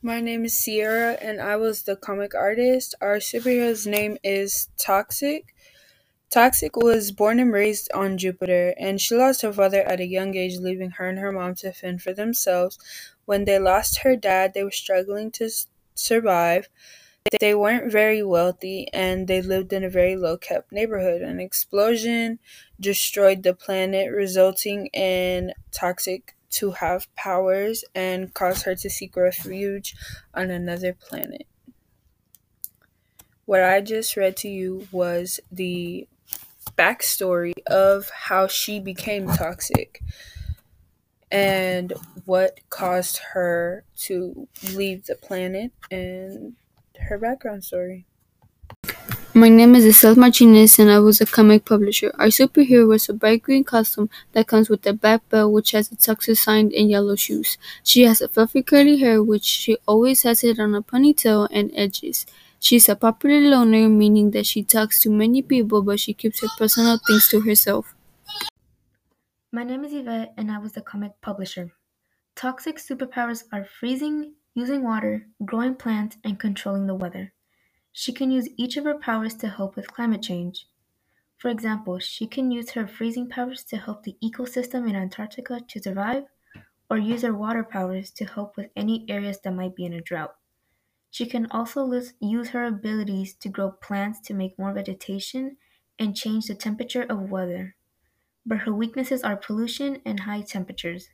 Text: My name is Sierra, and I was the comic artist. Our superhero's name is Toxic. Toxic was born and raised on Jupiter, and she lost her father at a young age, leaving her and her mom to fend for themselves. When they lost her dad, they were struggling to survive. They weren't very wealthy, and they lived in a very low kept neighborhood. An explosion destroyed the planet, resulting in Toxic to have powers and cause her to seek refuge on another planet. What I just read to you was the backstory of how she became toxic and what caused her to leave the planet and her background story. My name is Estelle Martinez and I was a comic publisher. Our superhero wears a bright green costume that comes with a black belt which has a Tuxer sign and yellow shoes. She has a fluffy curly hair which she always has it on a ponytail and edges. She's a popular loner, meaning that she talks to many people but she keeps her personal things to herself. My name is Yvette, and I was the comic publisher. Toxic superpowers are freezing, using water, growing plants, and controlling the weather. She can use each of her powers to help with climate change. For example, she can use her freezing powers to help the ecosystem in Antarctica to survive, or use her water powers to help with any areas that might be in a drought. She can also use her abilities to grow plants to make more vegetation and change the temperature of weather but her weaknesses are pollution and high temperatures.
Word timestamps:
My 0.00 0.20
name 0.20 0.44
is 0.44 0.56
Sierra, 0.56 1.14
and 1.20 1.40
I 1.40 1.56
was 1.56 1.82
the 1.82 1.96
comic 1.96 2.32
artist. 2.32 2.94
Our 3.00 3.16
superhero's 3.16 3.84
name 3.84 4.16
is 4.22 4.68
Toxic. 4.78 5.52
Toxic 6.30 6.76
was 6.76 7.10
born 7.10 7.40
and 7.40 7.52
raised 7.52 7.90
on 7.92 8.16
Jupiter, 8.16 8.74
and 8.78 9.00
she 9.00 9.16
lost 9.16 9.42
her 9.42 9.52
father 9.52 9.82
at 9.82 9.98
a 9.98 10.06
young 10.06 10.36
age, 10.36 10.58
leaving 10.58 10.90
her 10.92 11.08
and 11.08 11.18
her 11.18 11.32
mom 11.32 11.56
to 11.56 11.72
fend 11.72 12.00
for 12.00 12.12
themselves. 12.12 12.78
When 13.24 13.44
they 13.44 13.58
lost 13.58 13.98
her 14.04 14.14
dad, 14.14 14.54
they 14.54 14.62
were 14.62 14.70
struggling 14.70 15.32
to 15.32 15.50
survive. 15.96 16.68
They 17.40 17.56
weren't 17.56 17.90
very 17.90 18.22
wealthy, 18.22 18.86
and 18.92 19.26
they 19.26 19.42
lived 19.42 19.72
in 19.72 19.82
a 19.82 19.90
very 19.90 20.14
low 20.14 20.36
kept 20.36 20.70
neighborhood. 20.70 21.22
An 21.22 21.40
explosion 21.40 22.38
destroyed 22.78 23.42
the 23.42 23.52
planet, 23.52 24.12
resulting 24.12 24.86
in 24.94 25.54
Toxic 25.72 26.36
to 26.50 26.72
have 26.72 27.12
powers 27.14 27.84
and 27.94 28.32
cause 28.34 28.62
her 28.62 28.74
to 28.74 28.90
seek 28.90 29.16
refuge 29.16 29.94
on 30.34 30.50
another 30.50 30.92
planet. 30.92 31.46
What 33.44 33.62
I 33.62 33.80
just 33.80 34.16
read 34.16 34.36
to 34.38 34.48
you 34.48 34.86
was 34.92 35.40
the 35.50 36.06
backstory 36.76 37.54
of 37.66 38.10
how 38.10 38.46
she 38.46 38.78
became 38.78 39.26
toxic 39.26 40.02
and 41.30 41.92
what 42.24 42.60
caused 42.70 43.18
her 43.32 43.84
to 43.96 44.48
leave 44.72 45.06
the 45.06 45.14
planet 45.14 45.72
and 45.90 46.54
her 47.00 47.18
background 47.18 47.64
story. 47.64 48.06
My 49.38 49.48
name 49.48 49.76
is 49.76 49.86
Estelle 49.86 50.16
Martinez 50.16 50.80
and 50.80 50.90
I 50.90 50.98
was 50.98 51.20
a 51.20 51.24
comic 51.24 51.64
publisher. 51.64 52.10
Our 52.18 52.26
superhero 52.26 52.88
wears 52.88 53.08
a 53.08 53.12
bright 53.12 53.40
green 53.40 53.62
costume 53.62 54.10
that 54.32 54.48
comes 54.48 54.68
with 54.68 54.84
a 54.84 54.92
black 54.92 55.28
belt 55.28 55.52
which 55.52 55.70
has 55.70 55.92
a 55.92 55.94
Tuxer 55.94 56.36
sign 56.36 56.72
and 56.76 56.90
yellow 56.90 57.14
shoes. 57.14 57.56
She 57.84 58.02
has 58.02 58.20
a 58.20 58.26
fluffy 58.26 58.64
curly 58.64 58.98
hair 58.98 59.22
which 59.22 59.44
she 59.44 59.76
always 59.86 60.24
has 60.24 60.42
it 60.42 60.58
on 60.58 60.74
a 60.74 60.82
ponytail 60.82 61.46
and 61.52 61.70
edges. 61.76 62.26
She's 62.58 62.88
a 62.88 62.96
popular 62.96 63.38
loner, 63.38 63.88
meaning 63.88 64.32
that 64.32 64.44
she 64.44 64.64
talks 64.64 65.00
to 65.02 65.08
many 65.08 65.40
people 65.40 65.82
but 65.82 66.00
she 66.00 66.14
keeps 66.14 66.40
her 66.40 66.48
personal 66.58 66.98
things 67.06 67.28
to 67.28 67.40
herself. 67.42 67.94
My 69.52 69.62
name 69.62 69.84
is 69.84 69.92
Yvette, 69.92 70.34
and 70.36 70.50
I 70.50 70.58
was 70.58 70.72
the 70.72 70.82
comic 70.82 71.12
publisher. 71.20 71.70
Toxic 72.34 72.78
superpowers 72.78 73.44
are 73.52 73.64
freezing, 73.64 74.34
using 74.54 74.82
water, 74.82 75.28
growing 75.44 75.76
plants, 75.76 76.16
and 76.24 76.40
controlling 76.40 76.88
the 76.88 76.96
weather. 76.96 77.32
She 78.00 78.12
can 78.12 78.30
use 78.30 78.48
each 78.56 78.76
of 78.76 78.84
her 78.84 78.96
powers 78.96 79.34
to 79.38 79.48
help 79.48 79.74
with 79.74 79.92
climate 79.92 80.22
change. 80.22 80.68
For 81.36 81.48
example, 81.48 81.98
she 81.98 82.28
can 82.28 82.52
use 82.52 82.70
her 82.70 82.86
freezing 82.86 83.28
powers 83.28 83.64
to 83.64 83.76
help 83.76 84.04
the 84.04 84.16
ecosystem 84.22 84.88
in 84.88 84.94
Antarctica 84.94 85.60
to 85.66 85.82
survive, 85.82 86.26
or 86.88 86.96
use 86.96 87.22
her 87.22 87.34
water 87.34 87.64
powers 87.64 88.12
to 88.12 88.24
help 88.24 88.56
with 88.56 88.70
any 88.76 89.04
areas 89.08 89.40
that 89.40 89.50
might 89.50 89.74
be 89.74 89.84
in 89.84 89.92
a 89.92 90.00
drought. 90.00 90.36
She 91.10 91.26
can 91.26 91.50
also 91.50 91.90
use 92.20 92.50
her 92.50 92.64
abilities 92.64 93.34
to 93.34 93.48
grow 93.48 93.72
plants 93.72 94.20
to 94.28 94.32
make 94.32 94.56
more 94.56 94.72
vegetation 94.72 95.56
and 95.98 96.14
change 96.14 96.46
the 96.46 96.54
temperature 96.54 97.02
of 97.02 97.32
weather 97.32 97.74
but 98.48 98.60
her 98.60 98.72
weaknesses 98.72 99.22
are 99.22 99.36
pollution 99.36 100.00
and 100.06 100.20
high 100.20 100.40
temperatures. 100.40 101.10